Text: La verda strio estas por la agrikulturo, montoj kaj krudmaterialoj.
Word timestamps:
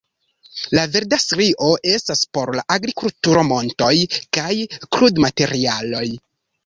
La 0.77 0.85
verda 0.93 1.19
strio 1.23 1.67
estas 1.91 2.23
por 2.37 2.51
la 2.61 2.65
agrikulturo, 2.77 3.43
montoj 3.53 3.93
kaj 4.39 4.49
krudmaterialoj. 4.97 6.07